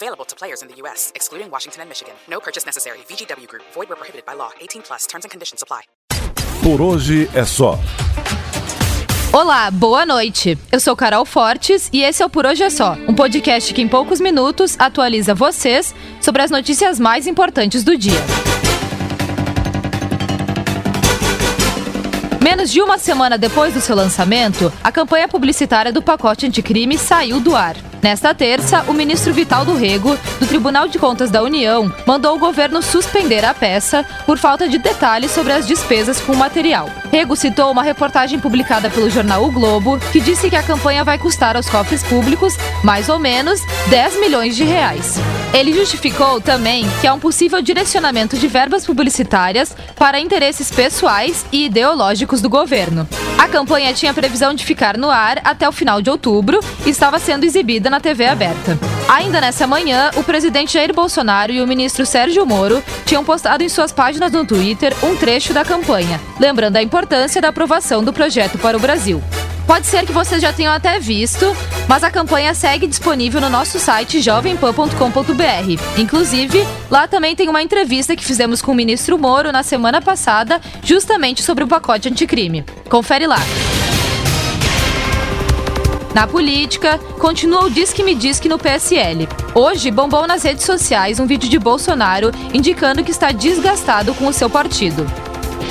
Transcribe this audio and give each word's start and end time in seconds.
Available 0.00 0.24
to 0.26 0.36
players 0.36 0.62
in 0.62 0.68
the 0.68 0.76
U.S., 0.82 1.10
excluding 1.16 1.50
Washington 1.50 1.82
and 1.82 1.88
Michigan. 1.88 2.14
No 2.28 2.38
purchase 2.38 2.64
necessary. 2.64 2.98
VGW 3.08 3.48
Group. 3.48 3.64
Void 3.74 3.88
where 3.88 3.96
prohibited 3.96 4.24
by 4.24 4.34
law. 4.34 4.50
18 4.60 4.82
plus. 4.82 5.06
Terms 5.08 5.24
and 5.24 5.30
conditions 5.30 5.60
apply. 5.60 5.82
Por 6.62 6.80
hoje 6.80 7.28
é 7.34 7.44
só. 7.44 7.76
Olá, 9.32 9.68
boa 9.72 10.06
noite. 10.06 10.56
Eu 10.70 10.78
sou 10.78 10.94
Carol 10.94 11.24
Fortes 11.24 11.90
e 11.92 12.02
esse 12.04 12.22
é 12.22 12.26
o 12.26 12.30
Por 12.30 12.46
Hoje 12.46 12.62
é 12.62 12.70
Só, 12.70 12.96
um 13.08 13.14
podcast 13.14 13.74
que 13.74 13.82
em 13.82 13.88
poucos 13.88 14.20
minutos 14.20 14.76
atualiza 14.78 15.34
vocês 15.34 15.92
sobre 16.20 16.42
as 16.42 16.50
notícias 16.50 17.00
mais 17.00 17.26
importantes 17.26 17.82
do 17.82 17.96
dia. 17.96 18.20
Menos 22.40 22.70
de 22.70 22.80
uma 22.80 22.98
semana 22.98 23.36
depois 23.36 23.74
do 23.74 23.80
seu 23.80 23.96
lançamento, 23.96 24.72
a 24.82 24.92
campanha 24.92 25.26
publicitária 25.26 25.92
do 25.92 26.00
pacote 26.00 26.46
anticrime 26.46 26.96
saiu 26.96 27.40
do 27.40 27.56
ar. 27.56 27.87
Nesta 28.02 28.32
terça, 28.32 28.84
o 28.86 28.92
ministro 28.92 29.34
Vital 29.34 29.64
do 29.64 29.74
Rego, 29.74 30.16
do 30.38 30.46
Tribunal 30.46 30.86
de 30.86 30.98
Contas 30.98 31.30
da 31.30 31.42
União, 31.42 31.92
mandou 32.06 32.36
o 32.36 32.38
governo 32.38 32.80
suspender 32.80 33.44
a 33.44 33.52
peça 33.52 34.04
por 34.24 34.38
falta 34.38 34.68
de 34.68 34.78
detalhes 34.78 35.32
sobre 35.32 35.52
as 35.52 35.66
despesas 35.66 36.20
com 36.20 36.32
o 36.32 36.36
material. 36.36 36.88
Rego 37.10 37.34
citou 37.34 37.72
uma 37.72 37.82
reportagem 37.82 38.38
publicada 38.38 38.90
pelo 38.90 39.08
jornal 39.08 39.42
O 39.44 39.50
Globo, 39.50 39.98
que 40.12 40.20
disse 40.20 40.50
que 40.50 40.56
a 40.56 40.62
campanha 40.62 41.02
vai 41.02 41.18
custar 41.18 41.56
aos 41.56 41.68
cofres 41.68 42.02
públicos 42.02 42.54
mais 42.84 43.08
ou 43.08 43.18
menos 43.18 43.60
10 43.88 44.20
milhões 44.20 44.54
de 44.54 44.64
reais. 44.64 45.16
Ele 45.54 45.72
justificou 45.72 46.40
também 46.40 46.86
que 47.00 47.06
há 47.06 47.14
um 47.14 47.18
possível 47.18 47.62
direcionamento 47.62 48.36
de 48.36 48.46
verbas 48.46 48.84
publicitárias 48.84 49.74
para 49.96 50.20
interesses 50.20 50.70
pessoais 50.70 51.46
e 51.50 51.64
ideológicos 51.64 52.42
do 52.42 52.50
governo. 52.50 53.08
A 53.38 53.48
campanha 53.48 53.94
tinha 53.94 54.12
previsão 54.12 54.52
de 54.52 54.64
ficar 54.64 54.98
no 54.98 55.10
ar 55.10 55.40
até 55.44 55.66
o 55.66 55.72
final 55.72 56.02
de 56.02 56.10
outubro 56.10 56.60
e 56.84 56.90
estava 56.90 57.18
sendo 57.18 57.44
exibida 57.44 57.88
na 57.88 58.00
TV 58.00 58.26
aberta. 58.26 58.78
Ainda 59.08 59.40
nessa 59.40 59.66
manhã, 59.66 60.10
o 60.16 60.22
presidente 60.22 60.74
Jair 60.74 60.92
Bolsonaro 60.92 61.50
e 61.52 61.62
o 61.62 61.66
ministro 61.66 62.04
Sérgio 62.04 62.44
Moro 62.44 62.82
tinham 63.06 63.24
postado 63.24 63.64
em 63.64 63.68
suas 63.68 63.90
páginas 63.90 64.32
no 64.32 64.44
Twitter 64.44 64.94
um 65.02 65.16
trecho 65.16 65.54
da 65.54 65.64
campanha, 65.64 66.20
lembrando 66.38 66.76
a 66.76 66.82
importância 66.82 66.97
da 67.06 67.48
aprovação 67.48 68.02
do 68.02 68.12
projeto 68.12 68.58
para 68.58 68.76
o 68.76 68.80
Brasil. 68.80 69.22
Pode 69.66 69.86
ser 69.86 70.06
que 70.06 70.12
vocês 70.12 70.40
já 70.40 70.50
tenham 70.50 70.72
até 70.72 70.98
visto, 70.98 71.54
mas 71.86 72.02
a 72.02 72.10
campanha 72.10 72.54
segue 72.54 72.86
disponível 72.86 73.38
no 73.38 73.50
nosso 73.50 73.78
site 73.78 74.22
jovempan.com.br. 74.22 76.00
Inclusive, 76.00 76.66
lá 76.90 77.06
também 77.06 77.36
tem 77.36 77.50
uma 77.50 77.62
entrevista 77.62 78.16
que 78.16 78.24
fizemos 78.24 78.62
com 78.62 78.72
o 78.72 78.74
ministro 78.74 79.18
Moro 79.18 79.52
na 79.52 79.62
semana 79.62 80.00
passada, 80.00 80.58
justamente 80.82 81.42
sobre 81.42 81.64
o 81.64 81.68
pacote 81.68 82.08
anticrime. 82.08 82.64
Confere 82.88 83.26
lá. 83.26 83.40
Na 86.14 86.26
política, 86.26 86.98
continua 87.18 87.66
o 87.66 87.70
Diz 87.70 87.92
que 87.92 88.02
me 88.02 88.14
diz 88.14 88.40
que 88.40 88.48
no 88.48 88.58
PSL. 88.58 89.28
Hoje, 89.54 89.90
bombou 89.90 90.26
nas 90.26 90.42
redes 90.42 90.64
sociais 90.64 91.20
um 91.20 91.26
vídeo 91.26 91.48
de 91.48 91.58
Bolsonaro 91.58 92.32
indicando 92.54 93.04
que 93.04 93.10
está 93.10 93.30
desgastado 93.32 94.14
com 94.14 94.26
o 94.26 94.32
seu 94.32 94.48
partido. 94.48 95.27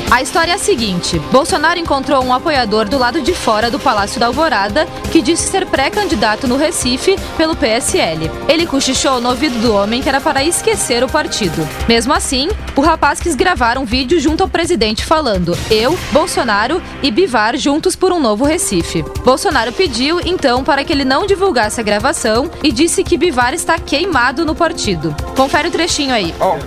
A 0.10 0.22
história 0.22 0.52
é 0.52 0.56
a 0.56 0.60
seguinte: 0.60 1.20
Bolsonaro 1.32 1.80
encontrou 1.80 2.24
um 2.24 2.34
apoiador 2.34 2.88
do 2.88 2.98
lado 2.98 3.22
de 3.22 3.34
fora 3.34 3.70
do 3.70 3.80
Palácio 3.80 4.20
da 4.20 4.28
Alvorada 4.28 4.86
que 5.12 5.22
disse 5.22 5.50
ser 5.50 5.66
pré-candidato 5.66 6.48
no 6.48 6.58
Recife 6.58 7.18
pelo 7.36 7.56
PSL. 7.56 8.30
Ele 8.48 8.66
cochichou 8.66 9.20
no 9.20 9.30
ouvido 9.30 9.60
do 9.60 9.74
homem 9.74 10.02
que 10.02 10.10
era 10.10 10.22
para 10.22 10.44
esquecer 10.44 11.04
o 11.04 11.10
partido. 11.10 11.68
Mesmo 11.88 12.14
assim, 12.14 12.50
o 12.76 12.82
rapaz 12.82 13.20
quis 13.20 13.36
gravar 13.36 13.78
um 13.78 13.86
vídeo 13.86 14.20
junto 14.20 14.44
ao 14.44 14.50
presidente 14.50 15.04
falando: 15.04 15.58
Eu, 15.70 15.98
Bolsonaro 16.12 16.82
e 17.02 17.12
Bivar 17.12 17.58
juntos 17.58 17.96
por 17.96 18.12
um 18.12 18.20
novo 18.20 18.46
Recife. 18.46 19.04
Bolsonaro 19.24 19.74
pediu, 19.74 20.20
então, 20.24 20.64
para 20.64 20.84
que 20.84 20.94
ele 20.94 21.06
não 21.06 21.26
divulgasse 21.26 21.80
a 21.80 21.84
gravação 21.84 22.50
e 22.64 22.72
disse 22.72 23.04
que 23.04 23.18
Bivar 23.18 23.54
está 23.54 23.80
queimado 23.80 24.46
no 24.46 24.56
partido. 24.56 25.16
Confere 25.36 25.68
o 25.68 25.70
um 25.70 25.72
trechinho 25.74 26.14
aí. 26.14 26.34
Ó, 26.40 26.58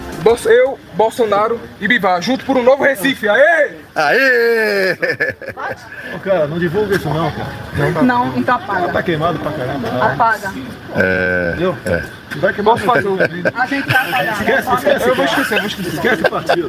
eu, 0.46 0.78
Bolsonaro 0.94 1.60
e 1.80 1.88
Bivar, 1.88 2.20
junto 2.20 2.44
por 2.44 2.56
um 2.56 2.62
novo 2.62 2.82
Recife. 2.82 3.28
Aê! 3.28 3.76
Aê! 3.94 4.92
Ô, 6.14 6.18
cara, 6.18 6.46
não 6.46 6.58
divulga 6.58 6.96
isso 6.96 7.08
não, 7.08 7.30
cara. 7.30 7.48
Não, 8.02 8.26
não 8.26 8.38
então 8.38 8.56
apaga. 8.56 8.88
Tá 8.88 9.02
queimado 9.02 9.38
pra 9.38 9.52
caramba. 9.52 10.12
Apaga. 10.12 10.52
É. 10.96 11.48
Entendeu? 11.50 11.76
É. 11.86 12.02
Vai 12.36 12.52
queimar 12.52 12.78
fazer 12.78 13.08
o 13.08 13.16
vídeo? 13.16 13.52
A 13.54 13.66
gente 13.66 13.86
vai 13.90 14.08
apagar. 14.08 14.40
Esquece, 14.40 14.74
esquece. 14.74 15.08
Eu 15.08 15.14
vou 15.14 15.24
esquecer, 15.24 15.54
eu 15.54 15.58
vou 15.58 15.66
esquecer. 15.66 15.94
Esquece 15.94 16.22
o 16.22 16.30
partido. 16.30 16.68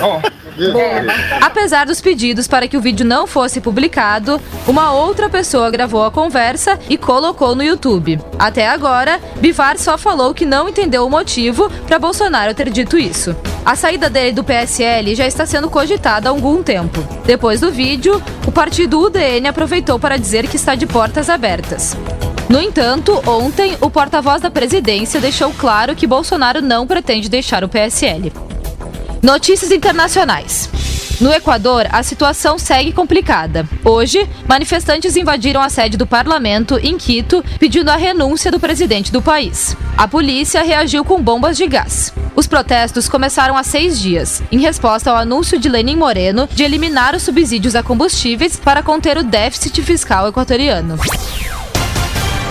Ó, 0.00 0.20
Apesar 1.40 1.86
dos 1.86 2.00
pedidos 2.00 2.46
para 2.46 2.68
que 2.68 2.76
o 2.76 2.80
vídeo 2.80 3.04
não 3.04 3.26
fosse 3.26 3.60
publicado, 3.60 4.40
uma 4.66 4.92
outra 4.92 5.28
pessoa 5.28 5.70
gravou 5.70 6.04
a 6.04 6.10
conversa 6.10 6.78
e 6.88 6.96
colocou 6.96 7.54
no 7.54 7.62
YouTube. 7.62 8.20
Até 8.38 8.68
agora, 8.68 9.20
Bivar 9.36 9.78
só 9.78 9.98
falou 9.98 10.34
que 10.34 10.46
não 10.46 10.68
entendeu 10.68 11.04
o 11.06 11.10
motivo 11.10 11.70
para 11.86 11.98
Bolsonaro 11.98 12.54
ter 12.54 12.70
dito 12.70 12.98
isso. 12.98 13.34
A 13.64 13.74
saída 13.74 14.10
dele 14.10 14.32
do 14.32 14.44
PSL 14.44 15.14
já 15.14 15.26
está 15.26 15.46
sendo 15.46 15.70
cogitada 15.70 16.28
há 16.28 16.30
algum 16.30 16.62
tempo. 16.62 17.02
Depois 17.24 17.60
do 17.60 17.72
vídeo, 17.72 18.22
o 18.46 18.52
partido 18.52 19.00
UDN 19.00 19.48
aproveitou 19.48 19.98
para 19.98 20.18
dizer 20.18 20.46
que 20.46 20.56
está 20.56 20.74
de 20.74 20.86
portas 20.86 21.30
abertas. 21.30 21.96
No 22.48 22.60
entanto, 22.60 23.22
ontem, 23.26 23.76
o 23.80 23.90
porta-voz 23.90 24.42
da 24.42 24.50
presidência 24.50 25.18
deixou 25.18 25.52
claro 25.54 25.96
que 25.96 26.06
Bolsonaro 26.06 26.60
não 26.60 26.86
pretende 26.86 27.28
deixar 27.28 27.64
o 27.64 27.68
PSL. 27.68 28.30
Notícias 29.24 29.70
internacionais. 29.70 30.68
No 31.18 31.32
Equador, 31.32 31.86
a 31.90 32.02
situação 32.02 32.58
segue 32.58 32.92
complicada. 32.92 33.66
Hoje, 33.82 34.28
manifestantes 34.46 35.16
invadiram 35.16 35.62
a 35.62 35.70
sede 35.70 35.96
do 35.96 36.06
parlamento 36.06 36.78
em 36.82 36.98
Quito, 36.98 37.42
pedindo 37.58 37.88
a 37.88 37.96
renúncia 37.96 38.50
do 38.50 38.60
presidente 38.60 39.10
do 39.10 39.22
país. 39.22 39.74
A 39.96 40.06
polícia 40.06 40.62
reagiu 40.62 41.06
com 41.06 41.22
bombas 41.22 41.56
de 41.56 41.66
gás. 41.66 42.12
Os 42.36 42.46
protestos 42.46 43.08
começaram 43.08 43.56
há 43.56 43.62
seis 43.62 43.98
dias, 43.98 44.42
em 44.52 44.58
resposta 44.58 45.10
ao 45.10 45.16
anúncio 45.16 45.58
de 45.58 45.70
Lenin 45.70 45.96
Moreno 45.96 46.46
de 46.46 46.62
eliminar 46.62 47.14
os 47.14 47.22
subsídios 47.22 47.74
a 47.74 47.82
combustíveis 47.82 48.58
para 48.58 48.82
conter 48.82 49.16
o 49.16 49.24
déficit 49.24 49.80
fiscal 49.80 50.28
equatoriano. 50.28 50.98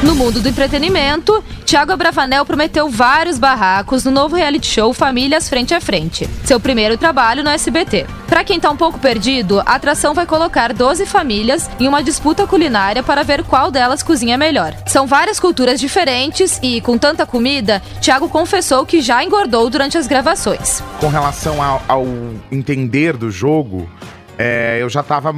No 0.03 0.15
mundo 0.15 0.41
do 0.41 0.49
entretenimento, 0.49 1.41
Thiago 1.65 1.93
Abravanel 1.93 2.45
prometeu 2.45 2.89
vários 2.89 3.39
barracos 3.39 4.03
no 4.03 4.11
novo 4.11 4.35
reality 4.35 4.67
show 4.67 4.93
Famílias 4.93 5.47
Frente 5.47 5.73
a 5.73 5.79
Frente, 5.79 6.29
seu 6.43 6.59
primeiro 6.59 6.97
trabalho 6.97 7.41
no 7.41 7.49
SBT. 7.49 8.05
Para 8.27 8.43
quem 8.43 8.59
tá 8.59 8.69
um 8.69 8.75
pouco 8.75 8.99
perdido, 8.99 9.61
a 9.61 9.75
atração 9.75 10.13
vai 10.13 10.25
colocar 10.25 10.73
12 10.73 11.05
famílias 11.05 11.69
em 11.79 11.87
uma 11.87 12.03
disputa 12.03 12.45
culinária 12.45 13.01
para 13.01 13.23
ver 13.23 13.43
qual 13.45 13.71
delas 13.71 14.03
cozinha 14.03 14.37
melhor. 14.37 14.75
São 14.85 15.07
várias 15.07 15.39
culturas 15.39 15.79
diferentes 15.79 16.59
e, 16.61 16.81
com 16.81 16.97
tanta 16.97 17.25
comida, 17.25 17.81
Thiago 18.01 18.27
confessou 18.27 18.85
que 18.85 18.99
já 18.99 19.23
engordou 19.23 19.69
durante 19.69 19.97
as 19.97 20.05
gravações. 20.05 20.83
Com 20.99 21.07
relação 21.07 21.63
ao, 21.63 21.81
ao 21.87 22.05
entender 22.51 23.15
do 23.15 23.31
jogo, 23.31 23.89
é, 24.37 24.79
eu 24.81 24.89
já 24.89 25.01
tava 25.01 25.33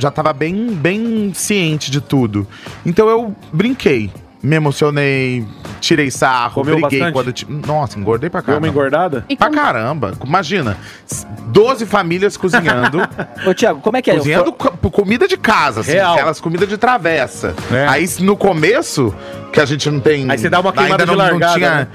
já 0.00 0.10
tava 0.10 0.32
bem, 0.32 0.68
bem 0.72 1.32
ciente 1.34 1.90
de 1.90 2.00
tudo. 2.00 2.46
Então 2.84 3.08
eu 3.08 3.34
brinquei, 3.52 4.10
me 4.42 4.56
emocionei, 4.56 5.44
tirei 5.80 6.10
sarro, 6.10 6.54
Comeu 6.54 6.76
briguei 6.78 6.98
bastante? 7.00 7.12
quando. 7.12 7.32
ti- 7.32 7.46
Nossa, 7.66 7.98
engordei 7.98 8.30
pra 8.30 8.40
Deu 8.40 8.46
uma 8.54 8.60
caramba. 8.60 8.68
engordada? 8.68 9.26
Pra 9.38 9.50
caramba. 9.50 10.12
Imagina, 10.24 10.76
12 11.48 11.84
famílias 11.86 12.36
cozinhando. 12.36 13.00
Ô, 13.46 13.52
Tiago, 13.54 13.80
como 13.80 13.96
é 13.96 14.02
que 14.02 14.10
é? 14.10 14.16
cozinhando 14.16 14.52
co- 14.52 14.90
comida 14.90 15.28
de 15.28 15.36
casa, 15.36 15.80
assim, 15.80 15.92
Real. 15.92 16.14
aquelas 16.14 16.40
comidas 16.40 16.68
de 16.68 16.78
travessa. 16.78 17.54
É. 17.70 17.86
Aí 17.86 18.08
no 18.20 18.36
começo, 18.36 19.14
que 19.52 19.60
a 19.60 19.64
gente 19.64 19.90
não 19.90 20.00
tem. 20.00 20.30
Aí 20.30 20.38
você 20.38 20.48
dá 20.48 20.60
uma 20.60 20.72
queimada 20.72 21.02
ainda 21.02 21.06
não, 21.06 21.12
de 21.14 21.18
largada, 21.18 21.46
não 21.46 21.54
tinha 21.58 21.74
né? 21.74 21.88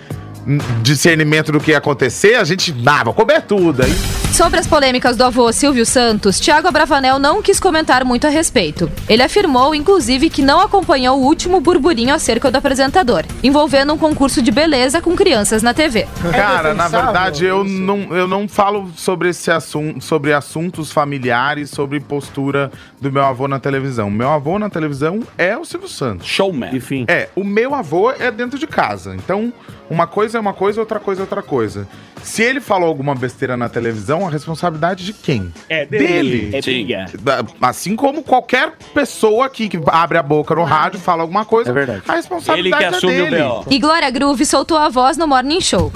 Discernimento 0.82 1.52
do 1.52 1.60
que 1.60 1.72
ia 1.72 1.78
acontecer, 1.78 2.36
a 2.36 2.44
gente 2.44 2.72
dava, 2.72 3.14
comer 3.14 3.42
tudo. 3.42 3.84
Aí 3.84 3.94
Sobre 4.36 4.60
as 4.60 4.68
polêmicas 4.68 5.16
do 5.16 5.24
avô 5.24 5.50
Silvio 5.54 5.86
Santos, 5.86 6.42
Thiago 6.42 6.68
Abravanel 6.68 7.18
não 7.18 7.42
quis 7.42 7.58
comentar 7.58 8.04
muito 8.04 8.28
a 8.28 8.30
respeito. 8.30 8.92
Ele 9.08 9.24
afirmou, 9.24 9.74
inclusive, 9.74 10.30
que 10.30 10.42
não 10.42 10.60
acompanhou 10.60 11.18
o 11.18 11.24
último 11.24 11.62
burburinho 11.62 12.14
acerca 12.14 12.52
do 12.52 12.58
apresentador, 12.58 13.24
envolvendo 13.42 13.94
um 13.94 13.98
concurso 13.98 14.42
de 14.42 14.52
beleza 14.52 15.02
com 15.02 15.16
crianças 15.16 15.64
na 15.64 15.74
TV. 15.74 16.06
Cara, 16.32 16.74
na 16.74 16.90
verdade, 16.90 17.46
eu 17.46 17.64
não, 17.64 18.14
eu 18.14 18.28
não 18.28 18.46
falo 18.46 18.92
sobre 18.98 19.30
esse 19.30 19.50
assunto, 19.50 20.04
sobre 20.04 20.34
assuntos 20.34 20.92
familiares, 20.92 21.70
sobre 21.70 22.02
postura 22.02 22.70
do 23.00 23.10
meu 23.10 23.24
avô 23.24 23.48
na 23.48 23.58
televisão. 23.60 24.12
Meu 24.12 24.30
avô 24.30 24.60
na 24.60 24.70
televisão 24.70 25.22
é 25.38 25.58
o 25.58 25.64
Silvio 25.64 25.88
Santos. 25.88 26.28
Showman. 26.28 26.76
Enfim. 26.76 27.06
É, 27.08 27.30
o 27.38 27.44
meu 27.44 27.74
avô 27.74 28.12
é 28.12 28.30
dentro 28.32 28.60
de 28.60 28.68
casa. 28.68 29.16
Então, 29.16 29.54
uma 29.90 30.08
coisa 30.08 30.35
coisa 30.36 30.38
é 30.38 30.40
uma 30.42 30.54
coisa, 30.54 30.80
outra 30.82 31.00
coisa 31.00 31.22
é 31.22 31.24
outra 31.24 31.42
coisa. 31.42 31.88
Se 32.22 32.42
ele 32.42 32.60
falou 32.60 32.88
alguma 32.88 33.14
besteira 33.16 33.56
na 33.56 33.70
televisão, 33.70 34.28
a 34.28 34.30
responsabilidade 34.30 35.06
de 35.06 35.14
quem? 35.14 35.52
É 35.70 35.86
dele. 35.86 36.50
É 36.54 36.62
briga. 36.62 37.06
Da- 37.22 37.44
Assim 37.62 37.96
como 37.96 38.24
qualquer 38.24 38.74
pessoa 38.94 39.46
aqui 39.46 39.70
que 39.70 39.80
abre 39.88 40.18
a 40.18 40.24
boca 40.24 40.54
no 40.56 40.64
rádio, 40.64 41.00
fala 41.00 41.22
alguma 41.22 41.46
coisa, 41.46 41.70
É 41.70 41.74
verdade. 41.74 42.02
a 42.08 42.14
responsabilidade 42.14 42.84
Ele 42.84 42.90
que 42.92 42.96
assume 42.98 43.14
é 43.14 43.22
o 43.22 43.24
dele. 43.26 43.36
B.O. 43.38 43.64
E 43.70 43.80
Glória 43.80 44.10
Groove 44.10 44.46
soltou 44.46 44.78
a 44.78 44.90
voz 44.90 45.18
no 45.18 45.28
Morning 45.28 45.62
Show. 45.62 45.92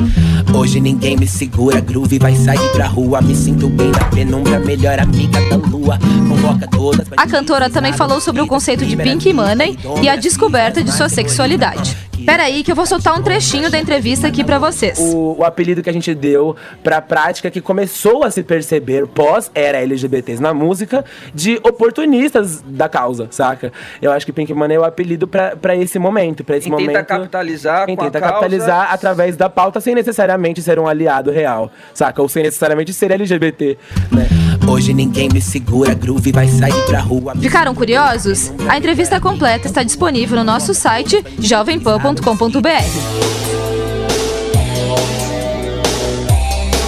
Hoje 0.55 0.79
ninguém 0.79 1.15
me 1.15 1.27
segura, 1.27 1.79
groove 1.79 2.17
vai 2.17 2.35
sair 2.35 2.71
pra 2.71 2.87
rua. 2.87 3.21
Me 3.21 3.35
sinto 3.35 3.67
bem 3.69 3.91
na 3.91 4.05
penumbra, 4.05 4.57
melhor 4.59 4.99
amiga 4.99 5.39
da 5.49 5.55
lua. 5.57 5.99
Convoca 6.27 6.67
todas. 6.67 7.07
A 7.15 7.27
cantora 7.27 7.69
também 7.69 7.93
falou 7.93 8.19
sobre 8.19 8.41
o 8.41 8.47
conceito 8.47 8.83
de 8.85 8.95
Pink 8.97 9.31
Money 9.31 9.77
e 10.01 10.09
a 10.09 10.15
descoberta 10.15 10.83
de 10.83 10.91
sua 10.91 11.07
sexualidade. 11.09 11.95
Peraí 12.25 12.63
que 12.63 12.71
eu 12.71 12.75
vou 12.75 12.85
soltar 12.85 13.17
um 13.17 13.23
trechinho 13.23 13.69
da 13.71 13.79
entrevista 13.79 14.27
aqui 14.27 14.43
pra 14.43 14.59
vocês. 14.59 14.97
o, 14.99 15.37
o 15.39 15.43
apelido 15.43 15.81
que 15.81 15.89
a 15.89 15.93
gente 15.93 16.13
deu 16.13 16.55
pra 16.83 17.01
prática 17.01 17.49
que 17.49 17.61
começou 17.61 18.23
a 18.23 18.31
se 18.31 18.43
perceber 18.43 19.07
pós 19.07 19.49
era 19.55 19.79
LGBTs 19.81 20.41
na 20.41 20.53
música 20.53 21.03
de 21.33 21.59
oportunistas 21.63 22.61
da 22.65 22.87
causa, 22.89 23.27
saca? 23.31 23.71
Eu 24.01 24.11
acho 24.11 24.25
que 24.25 24.31
Pink 24.31 24.53
Money 24.53 24.77
é 24.77 24.79
o 24.79 24.83
apelido 24.83 25.27
pra 25.27 25.55
pra 25.55 25.75
esse 25.75 25.97
momento, 25.99 26.43
pra 26.43 26.57
esse 26.57 26.65
Quem 26.65 26.71
momento. 26.71 26.87
tenta 26.89 27.03
capitalizar 27.03 27.85
Quem 27.85 27.95
com 27.95 28.01
a 28.03 28.05
tenta 28.05 28.19
causa- 28.19 28.33
capitalizar 28.35 28.93
através 28.93 29.35
da 29.35 29.49
pauta 29.49 29.79
sem 29.79 29.95
necessariamente 29.95 30.61
ser 30.61 30.79
um 30.79 30.87
aliado 30.87 31.31
real, 31.31 31.71
saca? 31.93 32.21
Ou 32.21 32.29
sem 32.29 32.43
necessariamente 32.43 32.93
ser 32.93 33.11
LGBT, 33.11 33.77
né? 34.11 34.27
Hoje 34.69 34.93
ninguém 34.93 35.27
me 35.29 35.41
segura, 35.41 35.95
groove 35.95 36.31
vai 36.31 36.47
sair 36.47 36.85
pra 36.85 36.99
rua. 36.99 37.35
Ficaram 37.35 37.73
curiosos? 37.73 38.53
A 38.67 38.77
entrevista 38.77 39.19
completa 39.19 39.65
está 39.65 39.81
disponível 39.81 40.37
no 40.37 40.43
nosso 40.43 40.75
site 40.75 41.25
jovempan.com.br. 41.39 43.78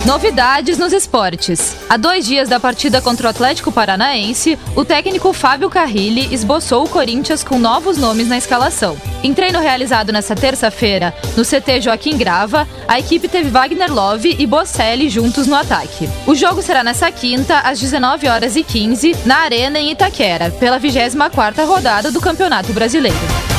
Novidades 0.05 0.79
nos 0.79 0.93
esportes. 0.93 1.75
Há 1.87 1.95
dois 1.95 2.25
dias 2.25 2.49
da 2.49 2.59
partida 2.59 2.99
contra 2.99 3.27
o 3.27 3.29
Atlético 3.29 3.71
Paranaense, 3.71 4.57
o 4.75 4.83
técnico 4.83 5.31
Fábio 5.31 5.69
Carrilli 5.69 6.33
esboçou 6.33 6.83
o 6.83 6.89
Corinthians 6.89 7.43
com 7.43 7.59
novos 7.59 7.97
nomes 7.97 8.27
na 8.27 8.35
escalação. 8.35 8.97
Em 9.23 9.31
treino 9.31 9.59
realizado 9.59 10.11
nesta 10.11 10.35
terça-feira, 10.35 11.13
no 11.37 11.45
CT 11.45 11.81
Joaquim 11.81 12.17
Grava, 12.17 12.67
a 12.87 12.99
equipe 12.99 13.27
teve 13.27 13.51
Wagner 13.51 13.93
Love 13.93 14.35
e 14.39 14.47
Bocelli 14.47 15.07
juntos 15.07 15.45
no 15.45 15.55
ataque. 15.55 16.09
O 16.25 16.33
jogo 16.33 16.63
será 16.63 16.83
nessa 16.83 17.11
quinta, 17.11 17.59
às 17.59 17.79
19 17.79 18.27
horas 18.27 18.55
e 18.55 18.63
15, 18.63 19.15
na 19.23 19.37
Arena 19.37 19.79
em 19.79 19.91
Itaquera, 19.91 20.49
pela 20.49 20.79
24ª 20.79 21.63
rodada 21.63 22.11
do 22.11 22.19
Campeonato 22.19 22.73
Brasileiro. 22.73 23.50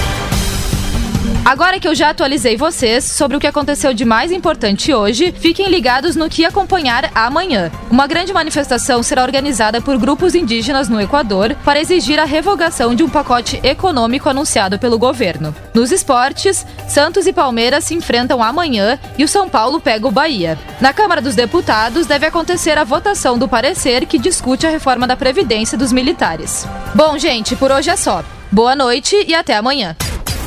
Agora 1.44 1.80
que 1.80 1.88
eu 1.88 1.94
já 1.94 2.10
atualizei 2.10 2.56
vocês 2.56 3.02
sobre 3.04 3.36
o 3.36 3.40
que 3.40 3.48
aconteceu 3.48 3.92
de 3.92 4.04
mais 4.04 4.30
importante 4.30 4.94
hoje, 4.94 5.34
fiquem 5.36 5.68
ligados 5.68 6.14
no 6.14 6.28
que 6.28 6.44
acompanhar 6.44 7.10
amanhã. 7.16 7.70
Uma 7.90 8.06
grande 8.06 8.32
manifestação 8.32 9.02
será 9.02 9.24
organizada 9.24 9.80
por 9.80 9.98
grupos 9.98 10.36
indígenas 10.36 10.88
no 10.88 11.00
Equador 11.00 11.56
para 11.64 11.80
exigir 11.80 12.20
a 12.20 12.24
revogação 12.24 12.94
de 12.94 13.02
um 13.02 13.08
pacote 13.08 13.58
econômico 13.64 14.28
anunciado 14.28 14.78
pelo 14.78 14.96
governo. 14.96 15.52
Nos 15.74 15.90
esportes, 15.90 16.64
Santos 16.88 17.26
e 17.26 17.32
Palmeiras 17.32 17.84
se 17.84 17.94
enfrentam 17.94 18.40
amanhã 18.40 18.96
e 19.18 19.24
o 19.24 19.28
São 19.28 19.48
Paulo 19.48 19.80
pega 19.80 20.06
o 20.06 20.12
Bahia. 20.12 20.56
Na 20.80 20.92
Câmara 20.92 21.20
dos 21.20 21.34
Deputados 21.34 22.06
deve 22.06 22.24
acontecer 22.24 22.78
a 22.78 22.84
votação 22.84 23.36
do 23.36 23.48
parecer 23.48 24.06
que 24.06 24.16
discute 24.16 24.64
a 24.64 24.70
reforma 24.70 25.08
da 25.08 25.16
Previdência 25.16 25.76
dos 25.76 25.92
militares. 25.92 26.68
Bom, 26.94 27.18
gente, 27.18 27.56
por 27.56 27.72
hoje 27.72 27.90
é 27.90 27.96
só. 27.96 28.22
Boa 28.50 28.76
noite 28.76 29.16
e 29.26 29.34
até 29.34 29.56
amanhã. 29.56 29.96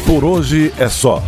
Por 0.06 0.24
hoje 0.24 0.72
é 0.78 0.88
só. 0.88 1.24